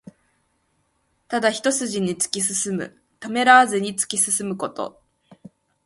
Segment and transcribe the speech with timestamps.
[1.27, 2.97] ただ一すじに突き進む。
[3.19, 4.99] ためらわずに突き進むこと。